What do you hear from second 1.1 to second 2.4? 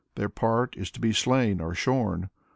slain or shorn.